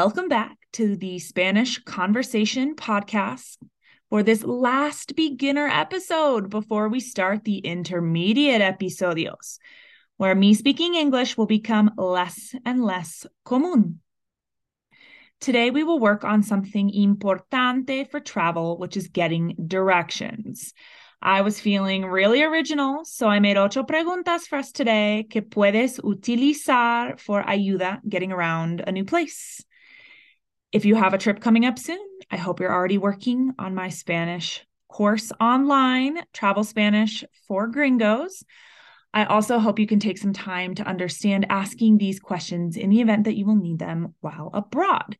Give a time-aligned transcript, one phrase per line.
[0.00, 3.56] Welcome back to the Spanish Conversation Podcast
[4.08, 9.58] for this last beginner episode before we start the intermediate episodios,
[10.16, 13.96] where me speaking English will become less and less común.
[15.40, 20.74] Today, we will work on something importante for travel, which is getting directions.
[21.20, 25.98] I was feeling really original, so I made ocho preguntas for us today que puedes
[25.98, 29.64] utilizar for ayuda getting around a new place.
[30.70, 33.88] If you have a trip coming up soon, I hope you're already working on my
[33.88, 38.44] Spanish course online, Travel Spanish for Gringos.
[39.14, 43.00] I also hope you can take some time to understand asking these questions in the
[43.00, 45.16] event that you will need them while abroad.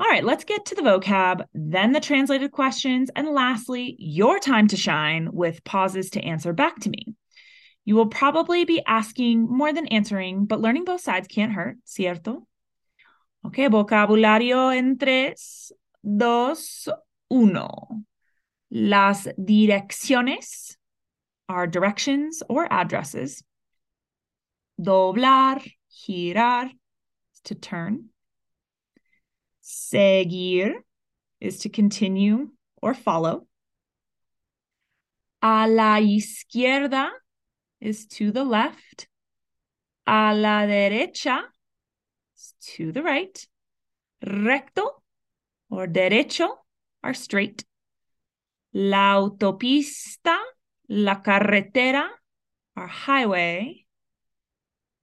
[0.00, 4.66] All right, let's get to the vocab, then the translated questions, and lastly, your time
[4.68, 7.14] to shine with pauses to answer back to me.
[7.84, 12.46] You will probably be asking more than answering, but learning both sides can't hurt, ¿cierto?
[13.44, 16.88] Ok, vocabulario en tres, dos,
[17.28, 18.04] uno.
[18.70, 20.76] Las direcciones
[21.48, 23.42] are directions or addresses.
[24.80, 26.70] Doblar, girar,
[27.34, 28.10] is to turn.
[29.60, 30.84] Seguir
[31.40, 33.46] is to continue or follow.
[35.42, 37.10] A la izquierda
[37.80, 39.08] is to the left.
[40.06, 41.42] A la derecha
[42.76, 43.46] to the right.
[44.24, 45.02] Recto
[45.70, 46.48] or derecho
[47.02, 47.64] are straight.
[48.74, 50.38] La autopista,
[50.88, 52.08] la carretera,
[52.76, 53.84] are highway.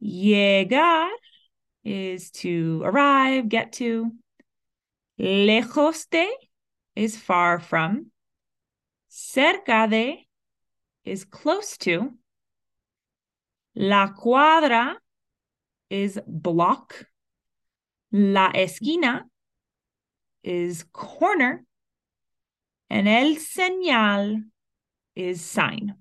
[0.02, 1.10] Llegar
[1.84, 4.12] is to arrive, get to.
[5.20, 6.30] Lejos de
[6.96, 8.12] is far from.
[9.10, 10.28] Cerca de
[11.04, 12.14] is close to.
[13.76, 14.96] La cuadra
[15.90, 17.09] is block.
[18.12, 19.24] La esquina
[20.44, 21.64] is corner.
[22.90, 24.44] And el señal
[25.16, 25.96] is sign.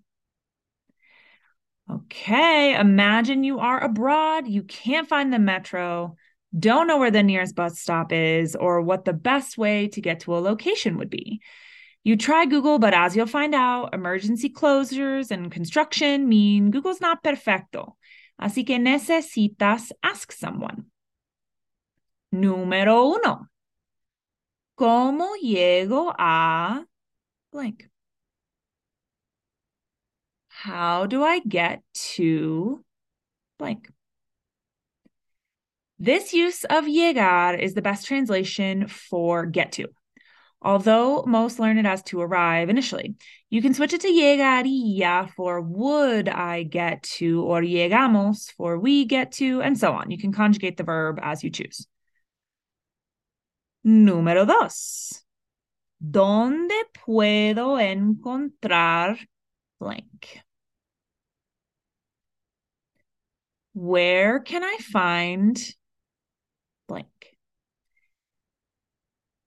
[1.91, 6.16] Okay, imagine you are abroad, you can't find the metro
[6.56, 10.20] don't know where the nearest bus stop is or what the best way to get
[10.20, 11.40] to a location would be.
[12.04, 17.22] You try Google, but as you'll find out, emergency closures and construction mean Google's not
[17.22, 17.96] perfecto.
[18.40, 20.86] Así que necesitas ask someone.
[22.33, 23.49] Número uno.
[24.77, 26.84] ¿Cómo llego a
[27.53, 27.89] blank?
[30.49, 31.83] How do I get
[32.17, 32.84] to
[33.59, 33.91] blank?
[35.99, 39.88] This use of llegar is the best translation for get to.
[40.61, 43.15] Although most learn it as to arrive initially,
[43.50, 49.05] you can switch it to llegaría for would I get to, or llegamos for we
[49.06, 50.11] get to, and so on.
[50.11, 51.87] You can conjugate the verb as you choose.
[53.88, 55.25] Número dos.
[55.99, 56.75] ¿Dónde
[57.06, 59.16] puedo encontrar
[59.81, 60.43] blank?
[63.72, 65.59] Where can I find
[66.87, 67.06] blank?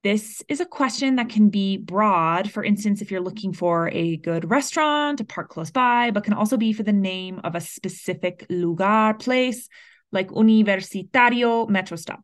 [0.01, 2.49] This is a question that can be broad.
[2.49, 6.33] For instance, if you're looking for a good restaurant, a park close by, but can
[6.33, 9.69] also be for the name of a specific lugar, place,
[10.11, 12.21] like Universitario Metro Stop.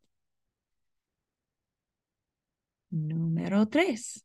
[2.91, 4.23] Número tres.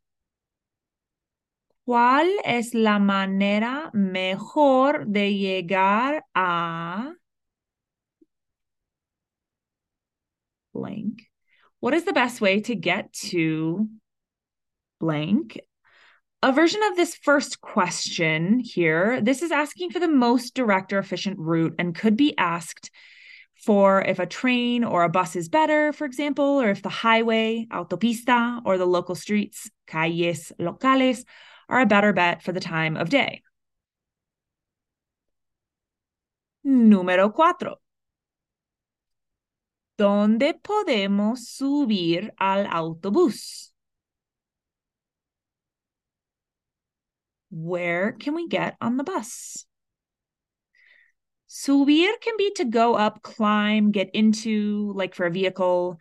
[1.84, 7.14] ¿Cuál es la manera mejor de llegar a
[10.72, 11.22] blank.
[11.80, 13.88] What is the best way to get to
[15.00, 15.60] blank?
[16.42, 20.98] A version of this first question here, this is asking for the most direct or
[20.98, 22.90] efficient route and could be asked
[23.62, 27.66] for if a train or a bus is better, for example, or if the highway,
[27.70, 31.24] autopista, or the local streets, calles locales,
[31.68, 33.42] are a better bet for the time of day.
[36.64, 37.80] Número cuatro.
[39.96, 43.72] ¿Dónde podemos subir al autobús?
[47.50, 49.66] Where can we get on the bus?
[51.52, 55.98] Subir can be to go up, climb, get into, like for a vehicle.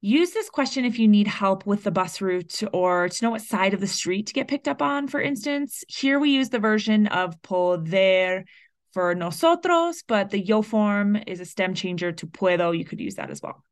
[0.00, 3.42] Use this question if you need help with the bus route or to know what
[3.42, 5.84] side of the street to get picked up on, for instance.
[5.86, 8.44] Here we use the version of poder
[8.92, 12.76] for nosotros, but the yo form is a stem changer to puedo.
[12.76, 13.62] You could use that as well.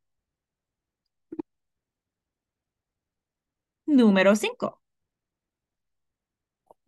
[3.89, 4.77] Número cinco.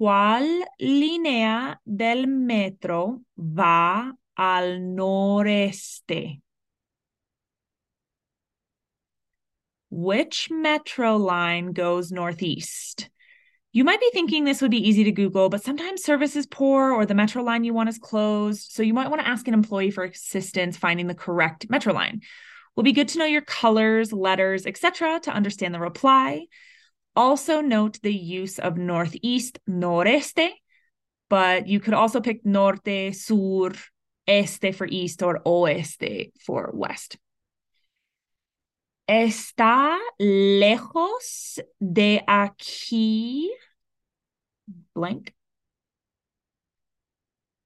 [0.02, 6.42] ¿Cuál línea del metro va al noreste?
[9.92, 13.12] Which metro line goes northeast?
[13.74, 16.92] You might be thinking this would be easy to Google, but sometimes service is poor
[16.92, 18.72] or the metro line you want is closed.
[18.72, 22.22] So you might want to ask an employee for assistance finding the correct metro line.
[22.76, 25.20] Will be good to know your colors, letters, etc.
[25.20, 26.48] to understand the reply.
[27.16, 30.50] Also note the use of northeast, noreste,
[31.30, 33.74] but you could also pick norte, sur,
[34.28, 37.18] este for east or oeste for west.
[39.10, 43.48] Está lejos de aquí.
[44.96, 45.34] Blank.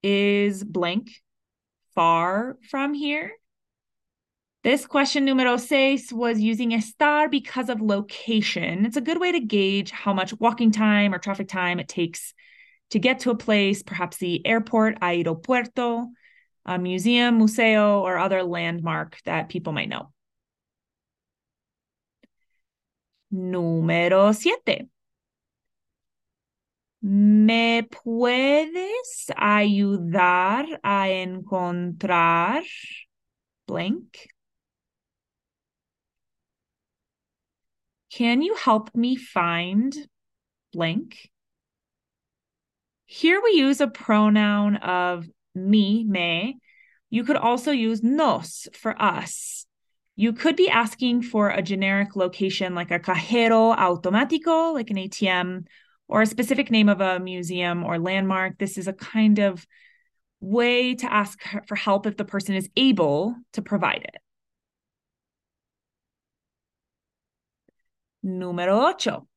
[0.02, 1.10] Is blank
[1.94, 3.32] far from here?
[4.66, 8.84] This question numero seis was using estar because of location.
[8.84, 12.34] It's a good way to gauge how much walking time or traffic time it takes
[12.90, 16.08] to get to a place, perhaps the airport, aeropuerto,
[16.64, 20.12] a museum, museo, or other landmark that people might know.
[23.32, 24.88] Número siete.
[27.02, 32.64] ¿Me puedes ayudar a encontrar
[33.68, 34.26] blank?
[38.16, 39.94] Can you help me find
[40.72, 41.28] blank?
[43.04, 46.58] Here we use a pronoun of me, me.
[47.10, 49.66] You could also use nos for us.
[50.14, 55.66] You could be asking for a generic location like a cajero automático, like an ATM,
[56.08, 58.56] or a specific name of a museum or landmark.
[58.56, 59.66] This is a kind of
[60.40, 64.22] way to ask for help if the person is able to provide it.
[68.26, 69.28] Número 8.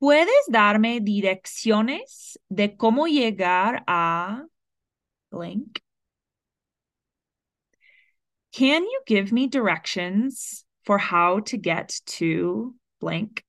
[0.00, 4.44] ¿Puedes darme direcciones de cómo llegar a
[5.30, 5.78] blank?
[8.50, 13.44] Can you give me directions for how to get to blank?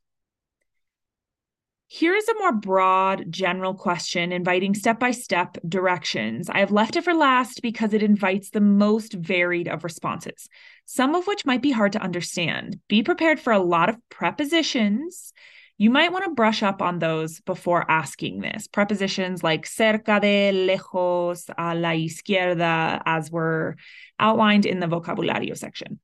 [1.94, 6.50] Here's a more broad, general question inviting step by step directions.
[6.50, 10.48] I have left it for last because it invites the most varied of responses,
[10.86, 12.80] some of which might be hard to understand.
[12.88, 15.34] Be prepared for a lot of prepositions.
[15.78, 18.68] You might want to brush up on those before asking this.
[18.68, 23.76] Prepositions like cerca de, lejos, a la izquierda, as were
[24.18, 26.00] outlined in the vocabulario section.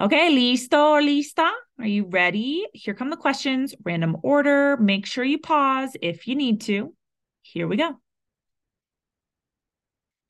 [0.00, 1.50] Okay, listo, lista?
[1.80, 2.64] Are you ready?
[2.72, 4.76] Here come the questions, random order.
[4.76, 6.94] Make sure you pause if you need to.
[7.42, 8.00] Here we go.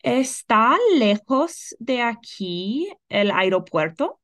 [0.03, 4.19] ¿Está lejos de aquí el aeropuerto?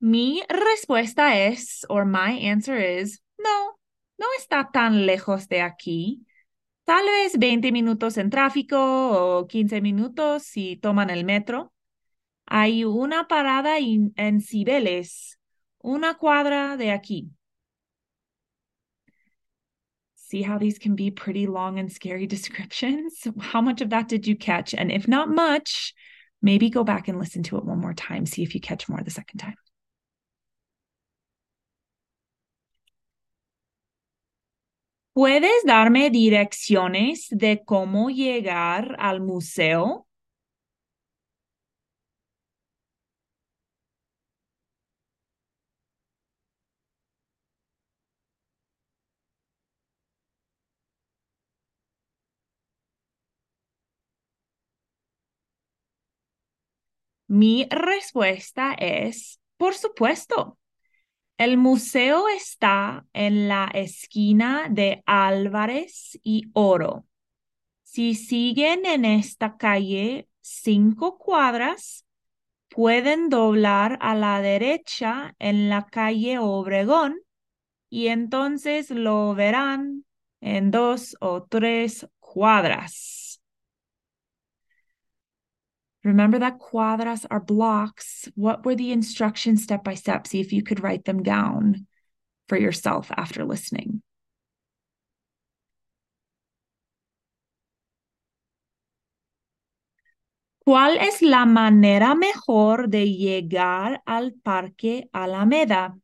[0.00, 3.78] Mi respuesta es, or my answer is, no,
[4.18, 6.24] no está tan lejos de aquí.
[6.84, 11.72] Tal vez 20 minutos en tráfico o 15 minutos si toman el metro.
[12.46, 15.38] Hay una parada en Cibeles,
[15.82, 17.30] una cuadra de aquí.
[20.14, 23.26] See how these can be pretty long and scary descriptions?
[23.40, 24.74] How much of that did you catch?
[24.74, 25.94] And if not much,
[26.40, 29.02] maybe go back and listen to it one more time, see if you catch more
[29.02, 29.56] the second time.
[35.18, 40.06] ¿Puedes darme direcciones de cómo llegar al museo?
[57.28, 60.58] Mi respuesta es, por supuesto.
[61.38, 67.06] El museo está en la esquina de Álvarez y Oro.
[67.84, 72.04] Si siguen en esta calle cinco cuadras,
[72.68, 77.20] pueden doblar a la derecha en la calle Obregón
[77.88, 80.04] y entonces lo verán
[80.40, 83.17] en dos o tres cuadras.
[86.04, 88.28] Remember that cuadras are blocks.
[88.34, 90.26] What were the instructions step by step?
[90.26, 91.86] See if you could write them down
[92.48, 94.02] for yourself after listening.
[100.64, 105.96] ¿Cuál es la manera mejor de llegar al Parque Alameda?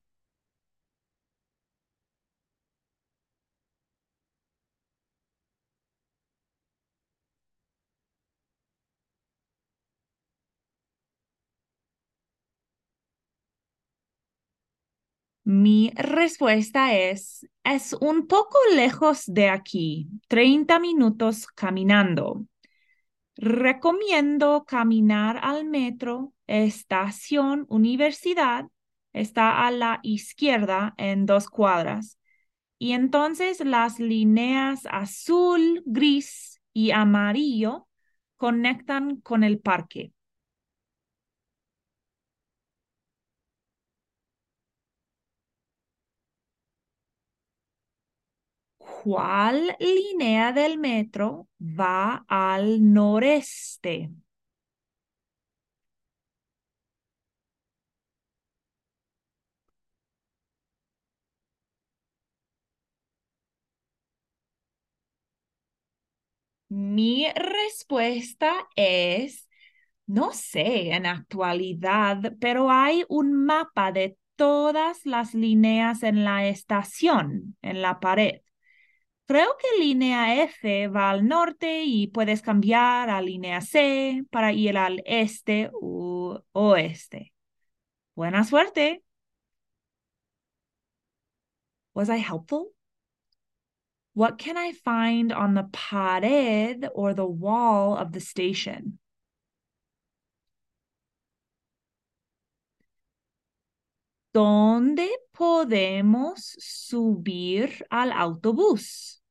[15.45, 22.47] Mi respuesta es, es un poco lejos de aquí, 30 minutos caminando.
[23.37, 28.69] Recomiendo caminar al metro, estación universidad,
[29.13, 32.19] está a la izquierda en dos cuadras.
[32.79, 37.87] Y entonces las líneas azul, gris y amarillo
[38.37, 40.13] conectan con el parque.
[49.05, 54.11] ¿Cuál línea del metro va al noreste?
[66.69, 69.49] Mi respuesta es,
[70.07, 77.57] no sé en actualidad, pero hay un mapa de todas las líneas en la estación,
[77.63, 78.41] en la pared.
[79.26, 84.76] Creo que línea F va al norte y puedes cambiar a línea C para ir
[84.76, 87.33] al este u oeste.
[88.14, 89.02] Buena suerte.
[91.95, 92.75] Was I helpful?
[94.14, 98.99] What can I find on the pared or the wall of the station?
[104.35, 109.23] ¿Dónde podemos subir al autobús?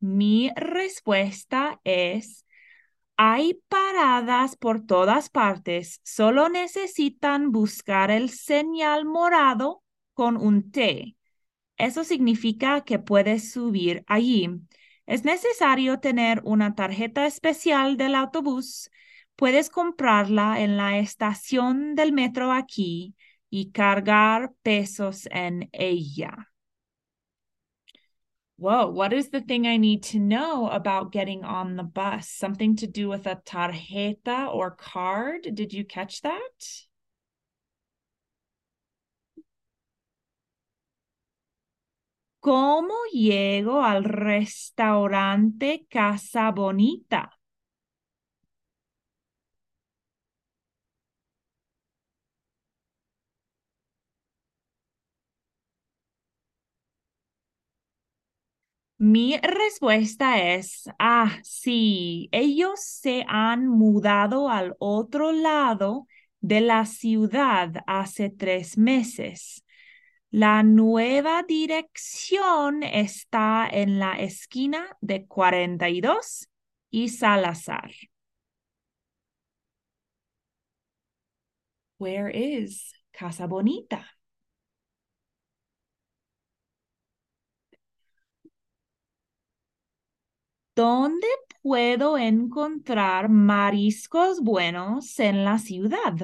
[0.00, 2.44] Mi respuesta es,
[3.16, 9.82] hay paradas por todas partes, solo necesitan buscar el señal morado
[10.14, 11.16] con un T.
[11.82, 14.48] Eso significa que puedes subir allí.
[15.04, 18.88] Es necesario tener una tarjeta especial del autobús.
[19.34, 23.16] Puedes comprarla en la estación del metro aquí
[23.50, 26.52] y cargar pesos en ella.
[28.58, 32.28] Whoa, what is the thing I need to know about getting on the bus?
[32.28, 35.48] Something to do with a tarjeta or card?
[35.52, 36.86] Did you catch that?
[42.42, 47.38] ¿Cómo llego al restaurante Casa Bonita?
[58.98, 66.06] Mi respuesta es, ah, sí, ellos se han mudado al otro lado
[66.40, 69.64] de la ciudad hace tres meses.
[70.32, 76.48] La nueva dirección está en la esquina de 42
[76.90, 77.92] y Salazar.
[81.98, 84.04] Where is Casa Bonita?
[90.74, 91.26] ¿Dónde
[91.62, 96.14] puedo encontrar mariscos buenos en la ciudad?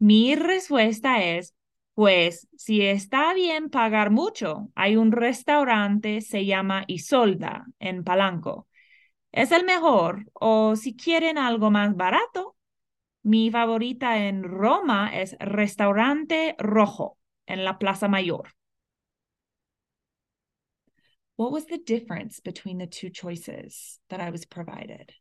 [0.00, 1.54] Mi respuesta es,
[1.94, 8.66] pues, si está bien pagar mucho, hay un restaurante, se llama Isolda, en Palanco.
[9.30, 12.56] Es el mejor, o si quieren algo más barato,
[13.22, 18.54] mi favorita en Roma es Restaurante Rojo, en la Plaza Mayor.
[21.36, 25.12] What was the difference between the two choices that I was provided?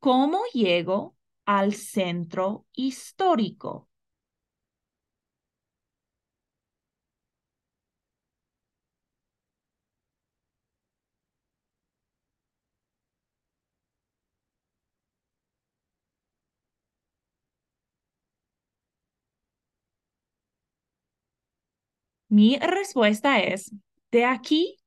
[0.00, 3.88] ¿Cómo llego al centro histórico?
[22.30, 23.70] Mi respuesta es,
[24.10, 24.77] de aquí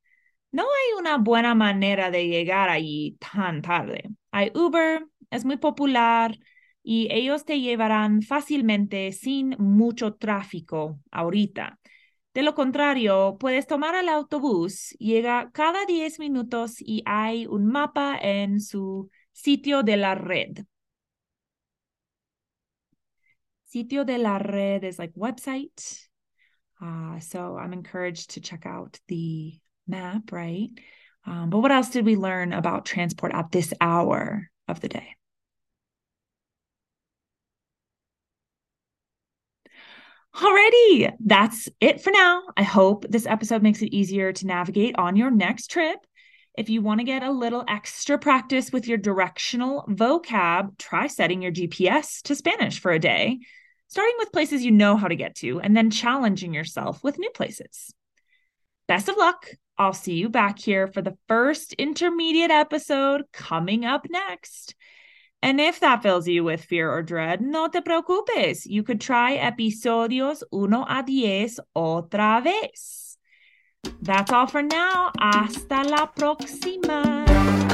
[0.51, 4.09] no hay una buena manera de llegar allí tan tarde.
[4.31, 6.37] Hay Uber, es muy popular
[6.83, 11.79] y ellos te llevarán fácilmente sin mucho tráfico ahorita.
[12.33, 18.17] De lo contrario, puedes tomar el autobús, llega cada 10 minutos y hay un mapa
[18.21, 20.65] en su sitio de la red.
[23.65, 26.09] Sitio de la red is like website.
[26.81, 30.69] Uh, so I'm encouraged to check out the map, right?
[31.25, 35.15] Um, but what else did we learn about transport at this hour of the day?
[40.35, 42.43] Alrighty, that's it for now.
[42.55, 45.97] I hope this episode makes it easier to navigate on your next trip.
[46.57, 51.41] If you want to get a little extra practice with your directional vocab, try setting
[51.41, 53.39] your GPS to Spanish for a day,
[53.87, 57.29] starting with places you know how to get to, and then challenging yourself with new
[57.31, 57.93] places.
[58.87, 59.47] Best of luck.
[59.81, 64.75] I'll see you back here for the first intermediate episode coming up next.
[65.41, 68.67] And if that fills you with fear or dread, no te preocupes.
[68.67, 73.17] You could try episodios uno a diez otra vez.
[74.03, 75.13] That's all for now.
[75.19, 77.70] Hasta la próxima.